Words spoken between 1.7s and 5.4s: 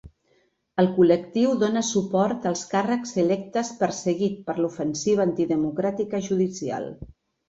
suport als càrrecs electes perseguit per l'ofensiva